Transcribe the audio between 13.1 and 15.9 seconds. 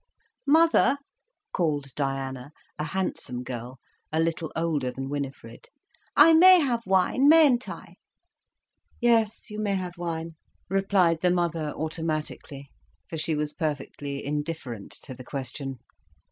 for she was perfectly indifferent to the question.